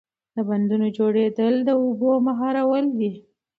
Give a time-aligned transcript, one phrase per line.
[0.35, 3.11] د بندونو جوړول د اوبو مهارول دي.